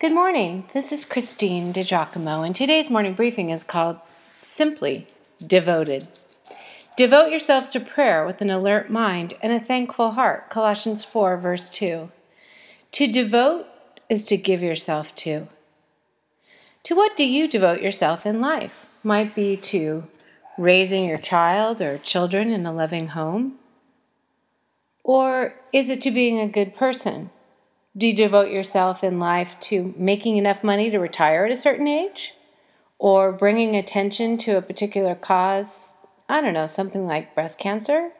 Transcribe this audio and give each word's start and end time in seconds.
Good 0.00 0.14
morning. 0.14 0.64
This 0.72 0.92
is 0.92 1.04
Christine 1.04 1.74
DiGiacomo, 1.74 2.46
and 2.46 2.56
today's 2.56 2.88
morning 2.88 3.12
briefing 3.12 3.50
is 3.50 3.62
called 3.62 3.98
simply 4.40 5.06
Devoted. 5.46 6.08
Devote 6.96 7.30
yourselves 7.30 7.70
to 7.72 7.80
prayer 7.80 8.24
with 8.24 8.40
an 8.40 8.48
alert 8.48 8.88
mind 8.88 9.34
and 9.42 9.52
a 9.52 9.60
thankful 9.60 10.12
heart. 10.12 10.48
Colossians 10.48 11.04
4, 11.04 11.36
verse 11.36 11.68
2. 11.68 12.10
To 12.92 13.12
devote 13.12 13.66
is 14.08 14.24
to 14.24 14.38
give 14.38 14.62
yourself 14.62 15.14
to. 15.16 15.48
To 16.84 16.96
what 16.96 17.14
do 17.14 17.28
you 17.28 17.46
devote 17.46 17.82
yourself 17.82 18.24
in 18.24 18.40
life? 18.40 18.86
Might 19.02 19.34
be 19.34 19.54
to 19.54 20.04
raising 20.56 21.06
your 21.06 21.18
child 21.18 21.82
or 21.82 21.98
children 21.98 22.50
in 22.50 22.64
a 22.64 22.72
loving 22.72 23.08
home? 23.08 23.56
Or 25.04 25.56
is 25.74 25.90
it 25.90 26.00
to 26.00 26.10
being 26.10 26.40
a 26.40 26.48
good 26.48 26.74
person? 26.74 27.28
Do 27.96 28.06
you 28.06 28.14
devote 28.14 28.52
yourself 28.52 29.02
in 29.02 29.18
life 29.18 29.56
to 29.62 29.92
making 29.96 30.36
enough 30.36 30.62
money 30.62 30.90
to 30.90 30.98
retire 30.98 31.46
at 31.46 31.50
a 31.50 31.56
certain 31.56 31.88
age? 31.88 32.34
Or 33.00 33.32
bringing 33.32 33.74
attention 33.74 34.38
to 34.38 34.56
a 34.56 34.62
particular 34.62 35.16
cause? 35.16 35.92
I 36.28 36.40
don't 36.40 36.54
know, 36.54 36.68
something 36.68 37.04
like 37.04 37.34
breast 37.34 37.58
cancer? 37.58 38.12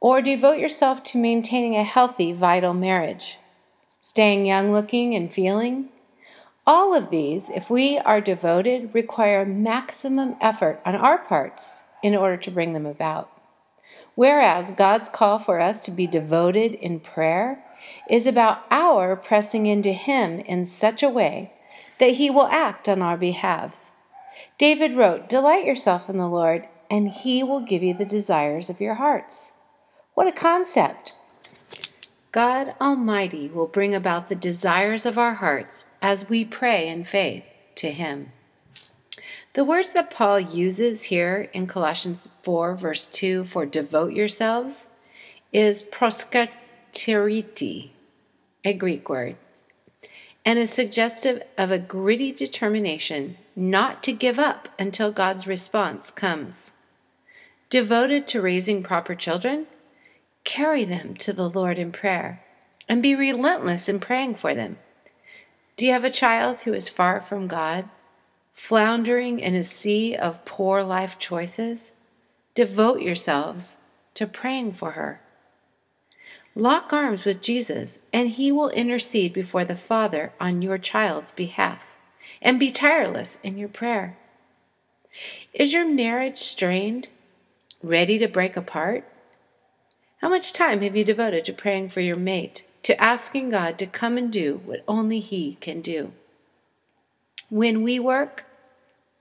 Or 0.00 0.20
devote 0.20 0.58
yourself 0.58 1.04
to 1.04 1.18
maintaining 1.18 1.76
a 1.76 1.84
healthy, 1.84 2.32
vital 2.32 2.74
marriage? 2.74 3.38
Staying 4.00 4.46
young 4.46 4.72
looking 4.72 5.14
and 5.14 5.32
feeling? 5.32 5.90
All 6.66 6.92
of 6.92 7.10
these, 7.10 7.50
if 7.50 7.70
we 7.70 7.98
are 7.98 8.20
devoted, 8.20 8.92
require 8.92 9.44
maximum 9.44 10.34
effort 10.40 10.80
on 10.84 10.96
our 10.96 11.18
parts 11.18 11.84
in 12.02 12.16
order 12.16 12.36
to 12.36 12.50
bring 12.50 12.72
them 12.72 12.86
about. 12.86 13.30
Whereas 14.16 14.72
God's 14.72 15.08
call 15.08 15.38
for 15.38 15.60
us 15.60 15.80
to 15.82 15.92
be 15.92 16.08
devoted 16.08 16.74
in 16.74 16.98
prayer 16.98 17.64
is 18.08 18.26
about 18.26 18.64
our 18.70 19.16
pressing 19.16 19.66
into 19.66 19.92
Him 19.92 20.40
in 20.40 20.66
such 20.66 21.02
a 21.02 21.08
way 21.08 21.52
that 21.98 22.16
He 22.16 22.30
will 22.30 22.46
act 22.46 22.88
on 22.88 23.02
our 23.02 23.16
behalves. 23.16 23.92
David 24.58 24.96
wrote, 24.96 25.28
Delight 25.28 25.64
yourself 25.64 26.08
in 26.08 26.18
the 26.18 26.28
Lord, 26.28 26.68
and 26.90 27.08
He 27.08 27.42
will 27.42 27.60
give 27.60 27.82
you 27.82 27.94
the 27.94 28.04
desires 28.04 28.68
of 28.68 28.80
your 28.80 28.94
hearts. 28.94 29.52
What 30.14 30.26
a 30.26 30.32
concept! 30.32 31.16
God 32.32 32.74
Almighty 32.80 33.48
will 33.48 33.66
bring 33.66 33.94
about 33.94 34.28
the 34.28 34.34
desires 34.34 35.04
of 35.04 35.18
our 35.18 35.34
hearts 35.34 35.86
as 36.00 36.28
we 36.28 36.44
pray 36.44 36.88
in 36.88 37.04
faith 37.04 37.44
to 37.76 37.90
Him. 37.90 38.32
The 39.54 39.64
words 39.64 39.90
that 39.92 40.10
Paul 40.10 40.40
uses 40.40 41.04
here 41.04 41.50
in 41.52 41.66
Colossians 41.66 42.30
4, 42.42 42.74
verse 42.74 43.06
2 43.06 43.44
for 43.44 43.66
devote 43.66 44.14
yourselves 44.14 44.86
is 45.52 45.82
proskat 45.82 46.48
tiriti, 46.92 47.90
a 48.64 48.74
Greek 48.74 49.08
word, 49.08 49.36
and 50.44 50.58
is 50.58 50.70
suggestive 50.70 51.42
of 51.56 51.70
a 51.70 51.78
gritty 51.78 52.32
determination 52.32 53.36
not 53.54 54.02
to 54.02 54.12
give 54.12 54.38
up 54.38 54.68
until 54.78 55.12
God's 55.12 55.46
response 55.46 56.10
comes. 56.10 56.72
Devoted 57.70 58.26
to 58.28 58.42
raising 58.42 58.82
proper 58.82 59.14
children, 59.14 59.66
carry 60.44 60.84
them 60.84 61.14
to 61.16 61.32
the 61.32 61.48
Lord 61.48 61.78
in 61.78 61.92
prayer 61.92 62.42
and 62.88 63.02
be 63.02 63.14
relentless 63.14 63.88
in 63.88 64.00
praying 64.00 64.34
for 64.34 64.54
them. 64.54 64.78
Do 65.76 65.86
you 65.86 65.92
have 65.92 66.04
a 66.04 66.10
child 66.10 66.60
who 66.60 66.72
is 66.72 66.88
far 66.88 67.20
from 67.20 67.46
God, 67.46 67.88
floundering 68.52 69.40
in 69.40 69.54
a 69.54 69.62
sea 69.62 70.14
of 70.14 70.44
poor 70.44 70.82
life 70.82 71.18
choices? 71.18 71.92
Devote 72.54 73.00
yourselves 73.00 73.78
to 74.14 74.26
praying 74.26 74.74
for 74.74 74.92
her. 74.92 75.22
Lock 76.54 76.92
arms 76.92 77.24
with 77.24 77.40
Jesus, 77.40 78.00
and 78.12 78.28
he 78.28 78.52
will 78.52 78.68
intercede 78.70 79.32
before 79.32 79.64
the 79.64 79.76
Father 79.76 80.32
on 80.38 80.60
your 80.60 80.78
child's 80.78 81.32
behalf. 81.32 81.86
And 82.42 82.58
be 82.58 82.70
tireless 82.70 83.38
in 83.42 83.56
your 83.56 83.68
prayer. 83.68 84.18
Is 85.54 85.72
your 85.72 85.86
marriage 85.86 86.38
strained, 86.38 87.08
ready 87.82 88.18
to 88.18 88.28
break 88.28 88.56
apart? 88.56 89.04
How 90.20 90.28
much 90.28 90.52
time 90.52 90.82
have 90.82 90.94
you 90.94 91.04
devoted 91.04 91.44
to 91.46 91.52
praying 91.52 91.88
for 91.88 92.00
your 92.00 92.16
mate, 92.16 92.64
to 92.84 93.00
asking 93.02 93.50
God 93.50 93.78
to 93.78 93.86
come 93.86 94.16
and 94.16 94.30
do 94.30 94.60
what 94.64 94.84
only 94.86 95.20
He 95.20 95.56
can 95.60 95.80
do? 95.80 96.12
When 97.48 97.82
we 97.82 97.98
work, 97.98 98.46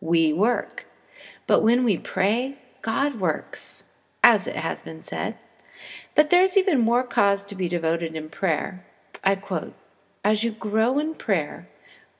we 0.00 0.32
work. 0.32 0.86
But 1.46 1.62
when 1.62 1.84
we 1.84 1.98
pray, 1.98 2.56
God 2.82 3.20
works, 3.20 3.84
as 4.22 4.46
it 4.46 4.56
has 4.56 4.82
been 4.82 5.02
said. 5.02 5.36
But 6.14 6.30
there's 6.30 6.56
even 6.56 6.80
more 6.80 7.02
cause 7.02 7.44
to 7.46 7.54
be 7.54 7.68
devoted 7.68 8.14
in 8.14 8.28
prayer. 8.28 8.84
I 9.22 9.36
quote 9.36 9.74
As 10.24 10.44
you 10.44 10.50
grow 10.50 10.98
in 10.98 11.14
prayer, 11.14 11.68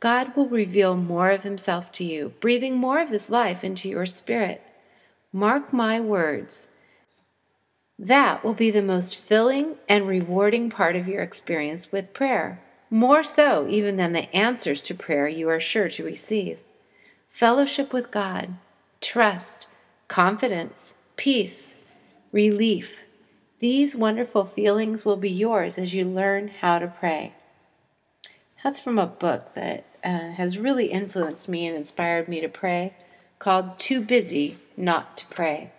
God 0.00 0.36
will 0.36 0.48
reveal 0.48 0.96
more 0.96 1.30
of 1.30 1.42
Himself 1.42 1.90
to 1.92 2.04
you, 2.04 2.34
breathing 2.40 2.76
more 2.76 3.00
of 3.00 3.10
His 3.10 3.30
life 3.30 3.64
into 3.64 3.88
your 3.88 4.06
spirit. 4.06 4.62
Mark 5.32 5.72
my 5.72 6.00
words. 6.00 6.68
That 7.98 8.44
will 8.44 8.54
be 8.54 8.70
the 8.70 8.82
most 8.82 9.16
filling 9.16 9.74
and 9.88 10.06
rewarding 10.06 10.70
part 10.70 10.94
of 10.94 11.08
your 11.08 11.20
experience 11.20 11.90
with 11.90 12.14
prayer, 12.14 12.62
more 12.90 13.24
so 13.24 13.66
even 13.68 13.96
than 13.96 14.12
the 14.12 14.34
answers 14.34 14.80
to 14.82 14.94
prayer 14.94 15.26
you 15.26 15.48
are 15.48 15.58
sure 15.58 15.88
to 15.88 16.04
receive. 16.04 16.58
Fellowship 17.28 17.92
with 17.92 18.12
God, 18.12 18.54
trust, 19.00 19.66
confidence, 20.06 20.94
peace, 21.16 21.76
relief, 22.30 22.96
these 23.60 23.96
wonderful 23.96 24.44
feelings 24.44 25.04
will 25.04 25.16
be 25.16 25.30
yours 25.30 25.78
as 25.78 25.92
you 25.92 26.04
learn 26.04 26.48
how 26.48 26.78
to 26.78 26.86
pray. 26.86 27.34
That's 28.62 28.80
from 28.80 28.98
a 28.98 29.06
book 29.06 29.54
that 29.54 29.84
uh, 30.04 30.30
has 30.32 30.58
really 30.58 30.86
influenced 30.86 31.48
me 31.48 31.66
and 31.66 31.76
inspired 31.76 32.28
me 32.28 32.40
to 32.40 32.48
pray 32.48 32.94
called 33.38 33.78
Too 33.78 34.00
Busy 34.00 34.56
Not 34.76 35.16
to 35.18 35.26
Pray. 35.26 35.70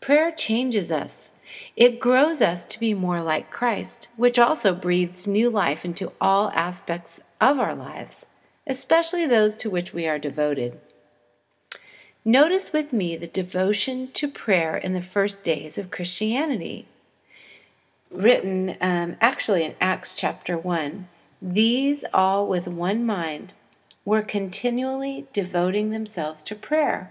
Prayer 0.00 0.32
changes 0.32 0.90
us. 0.90 1.32
It 1.76 2.00
grows 2.00 2.40
us 2.40 2.64
to 2.66 2.80
be 2.80 2.94
more 2.94 3.20
like 3.20 3.50
Christ, 3.50 4.08
which 4.16 4.38
also 4.38 4.74
breathes 4.74 5.28
new 5.28 5.50
life 5.50 5.84
into 5.84 6.12
all 6.20 6.50
aspects 6.54 7.20
of 7.40 7.58
our 7.58 7.74
lives, 7.74 8.26
especially 8.66 9.26
those 9.26 9.56
to 9.56 9.70
which 9.70 9.92
we 9.92 10.06
are 10.06 10.18
devoted. 10.18 10.80
Notice 12.24 12.74
with 12.74 12.92
me 12.92 13.16
the 13.16 13.26
devotion 13.26 14.10
to 14.12 14.28
prayer 14.28 14.76
in 14.76 14.92
the 14.92 15.00
first 15.00 15.42
days 15.42 15.78
of 15.78 15.90
Christianity, 15.90 16.86
written 18.10 18.76
um, 18.82 19.16
actually 19.22 19.64
in 19.64 19.74
Acts 19.80 20.14
chapter 20.14 20.58
1. 20.58 21.08
These 21.40 22.04
all 22.12 22.46
with 22.46 22.68
one 22.68 23.06
mind 23.06 23.54
were 24.04 24.20
continually 24.20 25.28
devoting 25.32 25.90
themselves 25.90 26.42
to 26.42 26.54
prayer, 26.54 27.10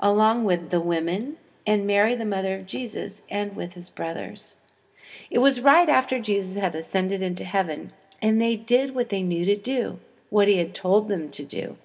along 0.00 0.44
with 0.44 0.70
the 0.70 0.80
women 0.80 1.36
and 1.66 1.86
Mary, 1.86 2.14
the 2.14 2.24
mother 2.24 2.54
of 2.54 2.66
Jesus, 2.66 3.20
and 3.28 3.54
with 3.54 3.74
his 3.74 3.90
brothers. 3.90 4.56
It 5.30 5.40
was 5.40 5.60
right 5.60 5.88
after 5.88 6.18
Jesus 6.18 6.56
had 6.56 6.74
ascended 6.74 7.20
into 7.20 7.44
heaven, 7.44 7.92
and 8.22 8.40
they 8.40 8.56
did 8.56 8.94
what 8.94 9.10
they 9.10 9.22
knew 9.22 9.44
to 9.44 9.56
do, 9.56 9.98
what 10.30 10.48
he 10.48 10.56
had 10.56 10.74
told 10.74 11.08
them 11.08 11.28
to 11.32 11.44
do. 11.44 11.76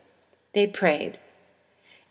They 0.53 0.67
prayed. 0.67 1.19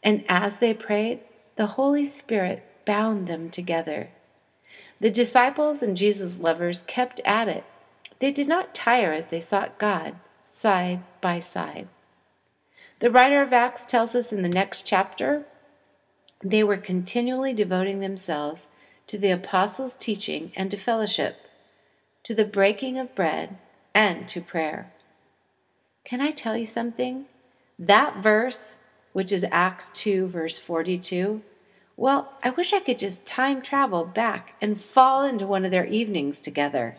And 0.02 0.24
as 0.28 0.58
they 0.58 0.74
prayed, 0.74 1.20
the 1.56 1.66
Holy 1.66 2.06
Spirit 2.06 2.64
bound 2.84 3.26
them 3.26 3.50
together. 3.50 4.10
The 5.00 5.10
disciples 5.10 5.82
and 5.82 5.96
Jesus' 5.96 6.38
lovers 6.38 6.82
kept 6.86 7.20
at 7.24 7.48
it. 7.48 7.64
They 8.18 8.30
did 8.30 8.48
not 8.48 8.74
tire 8.74 9.12
as 9.12 9.26
they 9.26 9.40
sought 9.40 9.78
God, 9.78 10.16
side 10.42 11.02
by 11.20 11.38
side. 11.38 11.88
The 13.00 13.10
writer 13.10 13.42
of 13.42 13.52
Acts 13.52 13.86
tells 13.86 14.14
us 14.14 14.32
in 14.32 14.42
the 14.42 14.48
next 14.48 14.86
chapter 14.86 15.46
they 16.42 16.62
were 16.64 16.76
continually 16.76 17.52
devoting 17.52 18.00
themselves 18.00 18.68
to 19.06 19.18
the 19.18 19.30
apostles' 19.30 19.96
teaching 19.96 20.52
and 20.56 20.70
to 20.70 20.76
fellowship, 20.76 21.36
to 22.24 22.34
the 22.34 22.44
breaking 22.44 22.98
of 22.98 23.14
bread, 23.14 23.58
and 23.94 24.28
to 24.28 24.40
prayer. 24.40 24.92
Can 26.04 26.20
I 26.20 26.30
tell 26.30 26.56
you 26.56 26.66
something? 26.66 27.26
That 27.78 28.22
verse 28.22 28.78
which 29.12 29.32
is 29.32 29.44
Acts 29.50 29.90
2, 29.94 30.28
verse 30.28 30.58
42. 30.58 31.42
Well, 31.96 32.32
I 32.42 32.50
wish 32.50 32.72
I 32.72 32.80
could 32.80 32.98
just 32.98 33.26
time 33.26 33.60
travel 33.60 34.04
back 34.04 34.54
and 34.60 34.80
fall 34.80 35.24
into 35.24 35.46
one 35.46 35.64
of 35.64 35.70
their 35.70 35.86
evenings 35.86 36.40
together. 36.40 36.94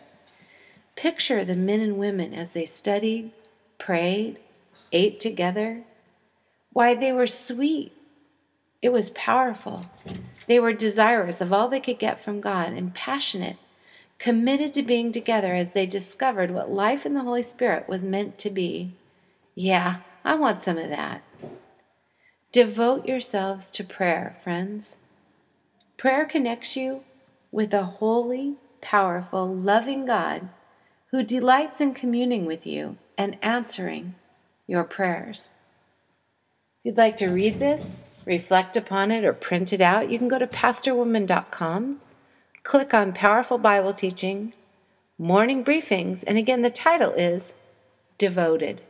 Picture 0.94 1.44
the 1.44 1.56
men 1.56 1.80
and 1.80 1.98
women 1.98 2.34
as 2.34 2.52
they 2.52 2.66
studied, 2.66 3.32
prayed, 3.78 4.38
ate 4.92 5.18
together. 5.18 5.82
Why, 6.72 6.94
they 6.94 7.12
were 7.12 7.26
sweet. 7.26 7.92
It 8.80 8.92
was 8.92 9.10
powerful. 9.10 9.86
They 10.46 10.60
were 10.60 10.72
desirous 10.72 11.40
of 11.40 11.52
all 11.52 11.68
they 11.68 11.80
could 11.80 11.98
get 11.98 12.20
from 12.20 12.40
God 12.40 12.72
and 12.72 12.94
passionate, 12.94 13.56
committed 14.18 14.74
to 14.74 14.82
being 14.82 15.12
together 15.12 15.54
as 15.54 15.72
they 15.72 15.86
discovered 15.86 16.50
what 16.50 16.70
life 16.70 17.06
in 17.06 17.14
the 17.14 17.22
Holy 17.22 17.42
Spirit 17.42 17.88
was 17.88 18.04
meant 18.04 18.38
to 18.38 18.50
be. 18.50 18.92
Yeah, 19.54 19.96
I 20.24 20.34
want 20.34 20.60
some 20.60 20.78
of 20.78 20.90
that. 20.90 21.22
Devote 22.52 23.06
yourselves 23.06 23.70
to 23.70 23.82
prayer, 23.82 24.36
friends. 24.44 24.98
Prayer 25.96 26.26
connects 26.26 26.76
you 26.76 27.02
with 27.50 27.72
a 27.72 27.84
holy, 27.84 28.56
powerful, 28.82 29.46
loving 29.46 30.04
God 30.04 30.50
who 31.12 31.22
delights 31.22 31.80
in 31.80 31.94
communing 31.94 32.44
with 32.44 32.66
you 32.66 32.98
and 33.16 33.38
answering 33.40 34.16
your 34.66 34.84
prayers. 34.84 35.54
If 36.80 36.88
you'd 36.88 36.98
like 36.98 37.16
to 37.18 37.28
read 37.28 37.58
this, 37.58 38.04
reflect 38.26 38.76
upon 38.76 39.10
it, 39.10 39.24
or 39.24 39.32
print 39.32 39.72
it 39.72 39.80
out, 39.80 40.10
you 40.10 40.18
can 40.18 40.28
go 40.28 40.38
to 40.38 40.46
pastorwoman.com, 40.46 42.02
click 42.64 42.92
on 42.92 43.14
Powerful 43.14 43.56
Bible 43.56 43.94
Teaching, 43.94 44.52
Morning 45.16 45.64
Briefings, 45.64 46.22
and 46.26 46.36
again, 46.36 46.60
the 46.60 46.70
title 46.70 47.12
is 47.12 47.54
Devoted. 48.18 48.82